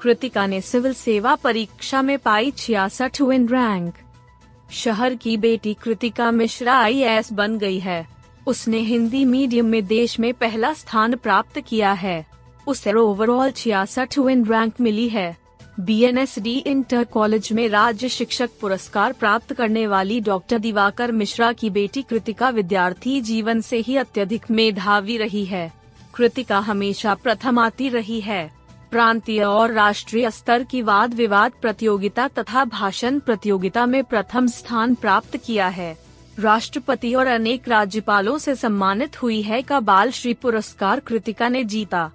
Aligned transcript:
कृतिका 0.00 0.46
ने 0.46 0.60
सिविल 0.60 0.92
सेवा 0.92 1.34
परीक्षा 1.34 2.02
में 2.02 2.18
पाई 2.18 2.50
छियासठ 2.50 3.20
विन 3.20 3.48
रैंक 3.48 3.94
शहर 4.70 5.14
की 5.14 5.36
बेटी 5.36 5.74
कृतिका 5.74 6.30
मिश्रा 6.30 6.74
आईएएस 6.74 7.32
बन 7.32 7.58
गई 7.58 7.78
है। 7.78 8.06
उसने 8.46 8.78
हिंदी 8.78 9.24
मीडियम 9.24 9.66
में 9.66 9.86
देश 9.86 10.20
में 10.20 10.34
पहला 10.34 10.72
स्थान 10.72 11.16
प्राप्त 11.16 11.60
किया 11.60 11.92
है। 11.92 12.26
उसे 12.66 12.92
ओवरऑल 12.92 13.50
छियासठ 13.50 14.18
विन 14.18 14.44
रैंक 14.44 14.72
मिली 14.80 15.08
है। 15.08 15.36
B 15.80 16.02
N 16.02 16.18
S 16.18 16.38
D 16.38 16.58
inter 16.58 17.04
college 17.04 17.48
में 17.52 17.68
राज्य 17.68 18.08
शिक्षक 18.08 18.50
पुरस्कार 18.60 19.12
प्राप्त 19.12 19.52
करने 19.52 19.86
वाली 19.86 20.20
डॉक्टर 20.20 20.58
दिवाकर 20.58 21.12
मिश्रा 21.12 21.52
की 21.52 21.70
बेटी 21.70 22.02
कृतिका 22.02 22.48
विद्यार्थी 22.48 23.20
जीवन 23.20 23.60
से 23.60 23.78
ही 23.78 23.96
अत्यधिक 23.96 24.50
मेधावी 24.50 25.16
रही 25.16 25.44
है। 25.44 25.72
कृतिका 26.14 26.58
हमेशा 26.58 27.14
प्रथम 27.14 27.58
आती 27.58 27.88
रही 27.88 28.20
है। 28.20 28.57
प्रांतीय 28.90 29.42
और 29.44 29.72
राष्ट्रीय 29.72 30.30
स्तर 30.30 30.62
की 30.62 30.82
वाद 30.82 31.14
विवाद 31.14 31.52
प्रतियोगिता 31.62 32.28
तथा 32.28 32.64
भाषण 32.64 33.18
प्रतियोगिता 33.18 33.86
में 33.86 34.04
प्रथम 34.04 34.46
स्थान 34.46 34.94
प्राप्त 34.94 35.36
किया 35.36 35.68
है। 35.68 35.98
राष्ट्रपति 36.38 37.14
और 37.14 37.26
अनेक 37.26 37.68
राज्यपालों 37.68 38.38
से 38.38 38.54
सम्मानित 38.54 39.22
हुई 39.22 39.42
है 39.42 39.62
का 39.62 39.80
बाल 39.80 40.10
श्री 40.10 40.34
पुरस्कार 40.34 41.00
कृतिका 41.00 41.48
ने 41.48 41.64
जीता। 41.64 42.10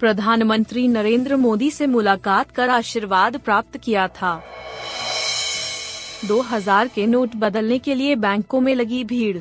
प्रधानमंत्री 0.00 0.88
नरेंद्र 0.88 1.36
मोदी 1.36 1.70
से 1.70 1.86
मुलाकात 1.86 2.50
कर 2.50 2.68
आशीर्वाद 2.68 3.36
प्राप्त 3.36 3.76
किया 3.76 4.08
था। 4.08 4.42
2000 6.24 6.88
के 6.88 7.06
नोट 7.06 7.36
बदलने 7.36 7.78
के 7.78 7.94
लिए 7.94 8.14
बैंकों 8.14 8.60
में 8.60 8.74
लगी 8.74 9.04
भीड़। 9.04 9.38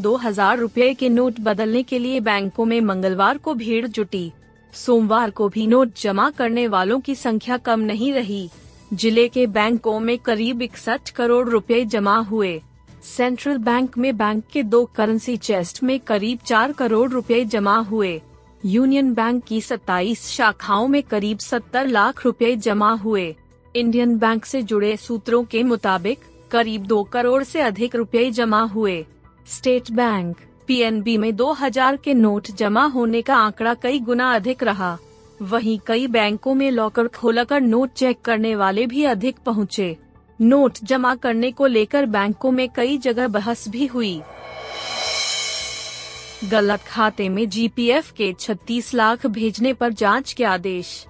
2000 0.00 0.58
रुपए 0.58 0.94
के 0.94 1.08
नोट 1.08 1.40
बदलने 1.40 1.82
के 1.82 1.98
लिए 1.98 2.20
बैंकों 2.20 2.64
में 2.64 2.80
मंगलवार 2.80 3.38
को 3.38 3.54
भीड़ 3.54 3.86
जुटी। 3.86 4.32
सोमवार 4.74 5.30
को 5.30 5.48
भी 5.48 5.66
नोट 5.66 5.90
जमा 6.00 6.30
करने 6.30 6.66
वालों 6.68 7.00
की 7.00 7.14
संख्या 7.14 7.56
कम 7.56 7.80
नहीं 7.80 8.12
रही। 8.12 8.48
ज़िले 8.94 9.28
के 9.28 9.46
बैंकों 9.46 10.00
में 10.00 10.18
करीब 10.18 10.62
इकसठ 10.62 11.10
करोड़ 11.10 11.48
रुपए 11.48 11.84
जमा 11.84 12.16
हुए। 12.18 12.60
सेंट्रल 13.02 13.58
बैंक 13.58 13.98
में 13.98 14.16
बैंक 14.16 14.44
के 14.52 14.62
दो 14.62 14.84
करेंसी 14.84 15.36
चेस्ट 15.36 15.82
में 15.82 16.00
करीब 16.00 16.38
चार 16.46 16.72
करोड़ 16.72 17.10
रुपए 17.10 17.44
जमा 17.44 17.76
हुए। 17.78 18.20
यूनियन 18.64 19.12
बैंक 19.14 19.44
की 19.44 19.60
27 19.60 20.26
शाखाओं 20.28 20.88
में 20.88 21.02
करीब 21.02 21.38
70 21.38 21.86
लाख 21.86 22.24
रुपए 22.24 22.56
जमा 22.56 22.92
हुए। 22.92 23.36
इंडियन 23.76 24.18
बैंक 24.18 24.44
से 24.44 24.62
जुड़े 24.62 24.96
सूत्रों 24.96 25.44
के 25.44 25.62
मुताबिक, 25.62 26.18
करीब 26.50 26.86
दो 26.86 27.02
करोड़ 27.02 27.42
से 27.44 27.60
अधिक 27.60 27.96
रुपए 27.96 28.30
जमा 28.30 28.62
हुए। 28.62 29.04
स्टेट 29.46 29.90
बैंक 29.90 30.36
पीएनबी 30.68 31.18
में 31.18 31.36
2000 31.36 31.96
के 31.96 32.14
नोट 32.14 32.50
जमा 32.50 32.84
होने 32.84 33.22
का 33.22 33.36
आंकड़ा 33.36 33.74
कई 33.74 33.98
गुना 33.98 34.34
अधिक 34.34 34.62
रहा। 34.62 34.98
वहीं 35.42 35.78
कई 35.86 36.06
बैंकों 36.06 36.54
में 36.54 36.70
लॉकर 36.70 37.08
खोलकर 37.08 37.60
नोट 37.60 37.92
चेक 37.92 38.20
करने 38.20 38.56
वाले 38.56 38.86
भी 38.86 39.04
अधिक 39.04 39.36
पहुँचे। 39.38 39.96
नोट 40.40 40.78
जमा 40.84 41.14
करने 41.14 41.50
को 41.52 41.66
लेकर 41.66 42.06
बैंकों 42.06 42.50
में 42.50 42.68
कई 42.68 42.98
जगह 42.98 43.28
बहस 43.28 43.68
भी 43.68 43.86
हुई। 43.86 44.20
गलत 46.44 46.80
खाते 46.80 47.28
में 47.28 47.48
जीपीएफ 47.48 48.12
के 48.12 48.32
36 48.32 48.94
लाख 48.94 49.26
भेजने 49.26 49.72
पर 49.72 49.92
जाँच 49.92 50.32
के 50.32 50.44
आदेश। 50.44 51.06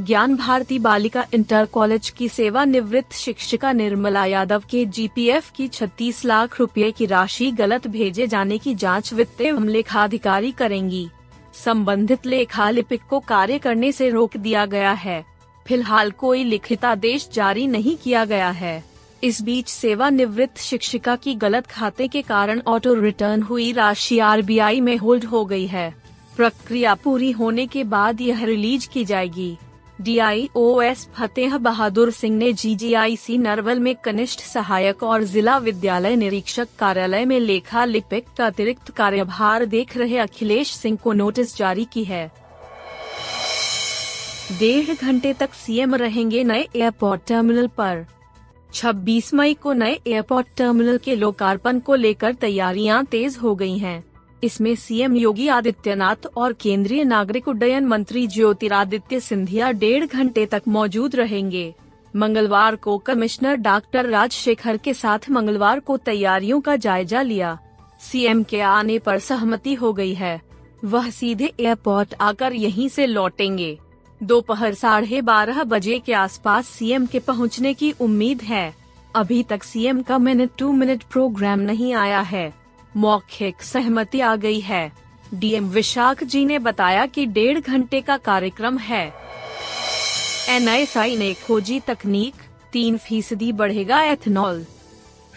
ज्ञान 0.00 0.36
भारती 0.36 0.78
बालिका 0.78 1.26
इंटर 1.34 1.64
कॉलेज 1.64 2.10
की 2.10 2.28
सेवानिवृत्त 2.28 3.12
शिक्षिका 3.12 3.72
निर्मला 3.72 4.24
यादव 4.24 4.62
के 4.70 4.86
जीपीएफ 4.86 5.50
की 5.50 5.68
36 5.68 6.24
लाख 6.24 6.60
रुपए 6.60 6.90
की 6.90 7.06
राशि 7.06 7.50
गलत 7.50 7.86
भेजे 7.86 8.26
जाने 8.26 8.58
की 8.58 8.74
जाँच 8.74 9.12
वित्त 9.12 9.40
एवं 9.40 9.68
लेखाधिकारी 9.68 10.52
करेंगी। 10.52 11.08
संबंधित 11.64 12.26
लेखा 12.26 12.70
लिपिक 12.70 13.00
को 13.10 13.20
कार्य 13.20 13.58
करने 13.58 13.92
से 13.92 14.08
रोक 14.10 14.36
दिया 14.36 14.66
गया 14.66 14.92
है। 14.92 15.24
फ़िलहाल 15.68 16.10
कोई 16.10 16.44
लिखित 16.44 16.84
आदेश 16.84 17.28
जारी 17.34 17.66
नहीं 17.66 17.96
किया 17.96 18.24
गया 18.24 18.50
है। 18.50 18.84
इस 19.24 19.42
बीच 19.42 19.68
सेवानिवृत्त 19.68 20.58
शिक्षिका 20.58 21.16
की 21.16 21.34
गलत 21.34 21.66
खाते 21.66 22.08
के 22.08 22.22
कारण 22.22 22.62
ऑटो 22.66 22.94
रिटर्न 22.94 23.42
हुई 23.42 23.72
राशि 23.72 24.18
आरबीआई 24.18 24.80
में 24.80 24.96
होल्ड 24.96 25.24
हो 25.24 25.44
गई 25.44 25.66
है। 25.66 25.94
प्रक्रिया 26.36 26.94
पूरी 26.94 27.30
होने 27.30 27.66
के 27.66 27.84
बाद 27.84 28.20
यह 28.20 28.44
रिलीज़ 28.44 28.88
की 28.88 29.04
जाएगी। 29.04 29.56
डीआईओएस 29.98 31.06
फतेह 31.16 31.56
बहादुर 31.58 32.10
सिंह 32.10 32.36
ने 32.36 32.52
जीजीआईसी 32.52 33.36
नरवल 33.38 33.80
में 33.80 33.94
कनिष्ठ 33.94 34.40
सहायक 34.40 35.02
और 35.02 35.22
जिला 35.24 35.56
विद्यालय 35.58 36.16
निरीक्षक 36.16 36.68
कार्यालय 36.78 37.24
में 37.24 37.38
लेखा 37.40 37.84
लिपिक 37.84 38.40
अतिरिक्त 38.40 38.90
कार्यभार 38.90 39.64
देख 39.64 39.96
रहे 39.96 40.16
अखिलेश 40.18 40.72
सिंह 40.74 40.96
को 41.04 41.12
नोटिस 41.12 41.56
जारी 41.56 41.84
की 41.84 42.04
है 42.04 42.26
डेढ़ 44.58 44.94
घंटे 44.94 45.32
तक 45.32 45.54
सीएम 45.54 45.94
रहेंगे 45.94 46.42
नए 46.44 46.66
एयरपोर्ट 46.76 47.20
टर्मिनल 47.28 47.66
पर 47.78 48.04
26 48.74 49.32
मई 49.34 49.54
को 49.54 49.72
नए 49.72 49.98
एयरपोर्ट 50.06 50.46
टर्मिनल 50.56 50.98
के 50.98 51.14
लोकार्पण 51.16 51.78
को 51.78 51.94
लेकर 51.94 52.34
तैयारियाँ 52.34 53.04
तेज 53.04 53.38
हो 53.42 53.54
गई 53.54 53.78
हैं। 53.78 54.02
इसमें 54.44 54.74
सीएम 54.74 55.16
योगी 55.16 55.48
आदित्यनाथ 55.48 56.26
और 56.36 56.52
केंद्रीय 56.52 57.04
नागरिक 57.04 57.48
उड्डयन 57.48 57.86
मंत्री 57.86 58.26
ज्योतिरादित्य 58.26 59.20
सिंधिया 59.20 59.70
डेढ़ 59.70 60.04
घंटे 60.06 60.46
तक 60.46 60.62
मौजूद 60.68 61.16
रहेंगे। 61.16 61.74
मंगलवार 62.16 62.76
को 62.76 62.96
कमिश्नर 62.98 63.56
डॉक्टर 63.56 64.06
राजशेखर 64.06 64.76
के 64.76 64.94
साथ 64.94 65.30
मंगलवार 65.30 65.80
को 65.80 65.96
तैयारियों 65.96 66.60
का 66.60 66.76
जायजा 66.76 67.22
लिया। 67.22 67.58
सीएम 68.00 68.42
के 68.42 68.60
आने 68.60 68.98
पर 68.98 69.18
सहमति 69.18 69.74
हो 69.74 69.92
गई 69.92 70.14
है। 70.14 70.40
वह 70.84 71.10
सीधे 71.10 71.52
एयरपोर्ट 71.60 72.14
आकर 72.20 72.52
यहीं 72.52 72.88
से 72.88 73.06
लौटेंगे। 73.06 73.78
दोपहर 74.20 74.74
साढ़े 74.74 75.20
बारह 75.22 75.62
बजे 75.64 75.98
के 75.98 76.12
आसपास 76.12 76.68
सीएम 76.68 77.06
के 77.06 77.18
पहुँचने 77.18 77.74
की 77.74 77.90
उम्मीद 78.00 78.42
है। 78.42 78.74
अभी 79.16 79.42
तक 79.42 79.62
सीएम 79.62 80.02
का 80.02 80.18
मिनट 80.18 80.50
टू 80.58 80.72
मिनट 80.72 81.02
प्रोग्राम 81.02 81.60
नहीं 81.60 81.94
आया 81.94 82.20
है। 82.20 82.63
मौखिक 82.96 83.62
सहमति 83.62 84.20
आ 84.20 84.36
गई 84.36 84.60
है। 84.60 84.92
डीएम 85.34 85.68
विशाख 85.68 86.24
जी 86.24 86.44
ने 86.44 86.58
बताया 86.58 87.06
कि 87.06 87.26
डेढ़ 87.26 87.60
घंटे 87.60 88.00
का 88.00 88.16
कार्यक्रम 88.16 88.78
है। 88.78 89.14
एनआईएसआई 90.50 91.16
ने 91.16 91.32
खोजी 91.34 91.80
तकनीक 91.80 92.34
तीन 92.72 92.96
फ़ीसदी 92.98 93.52
बढ़ेगा 93.52 94.02
एथेनॉल। 94.02 94.64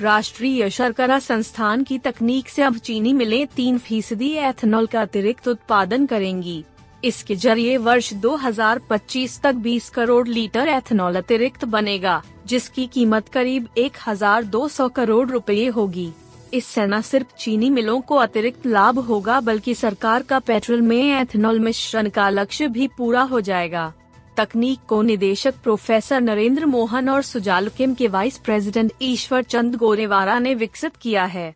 राष्ट्रीय 0.01 0.69
शर्करा 0.69 1.19
संस्थान 1.19 1.83
की 1.83 1.97
तकनीक 1.97 2.49
से 2.49 2.61
अब 2.61 2.77
चीनी 2.77 3.13
मिले 3.13 3.45
तीन 3.45 3.77
फ़ीसदी 3.77 4.31
एथनॉल 4.39 4.85
का 4.85 5.01
अतिरिक्त 5.01 5.47
उत्पादन 5.47 6.05
करेंगी। 6.05 6.63
इसके 7.03 7.35
ज़रिए 7.35 7.77
वर्ष 7.77 8.13
2025 8.13 9.39
तक 9.41 9.55
20 9.55 9.89
करोड़ 9.89 10.27
लीटर 10.27 10.67
एथेनॉल 10.67 11.15
अतिरिक्त 11.15 11.65
बनेगा 11.65 12.21
जिसकी 12.45 12.85
कीमत 12.87 13.27
करीब 13.27 13.67
1,200 13.77 14.89
करोड़ 14.89 15.29
रुपए 15.29 15.65
होगी। 15.67 16.11
इससे 16.53 16.85
न 16.87 17.01
सिर्फ़ 17.01 17.27
चीनी 17.39 17.69
मिलों 17.69 17.99
को 18.01 18.15
अतिरिक्त 18.15 18.65
लाभ 18.65 18.99
होगा, 18.99 19.39
बल्कि 19.39 19.75
सरकार 19.75 20.23
का 20.23 20.39
पेट्रोल 20.39 20.81
में 20.81 21.21
एथेनॉल 21.21 21.59
मिश्रण 21.59 22.09
का 22.09 22.29
लक्ष्य 22.29 22.67
भी 22.67 22.87
पूरा 22.87 23.21
हो 23.21 23.41
जाएगा। 23.41 23.93
तकनीक 24.37 24.79
को 24.87 25.01
निदेशक 25.01 25.53
प्रोफेसर 25.63 26.21
नरेंद्र 26.21 26.65
मोहन 26.65 27.09
और 27.09 27.21
सुजालकिम 27.21 27.93
के 27.93 28.07
वाइस 28.07 28.37
प्रेसिडेंट 28.37 28.91
ईश्वर 29.01 29.43
चंद 29.43 29.75
गोरेवारा 29.75 30.39
ने 30.39 30.53
विकसित 30.55 30.95
किया 30.95 31.25
है। 31.25 31.55